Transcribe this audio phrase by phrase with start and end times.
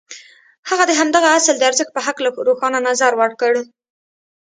[0.69, 3.53] هغه د همدغه اصل د ارزښت په هکله روښانه نظر ورکړ.